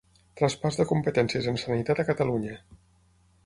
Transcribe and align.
Traspàs 0.39 0.79
de 0.79 0.85
competències 0.93 1.51
en 1.53 1.61
sanitat 1.67 2.03
a 2.05 2.09
Catalunya. 2.11 2.61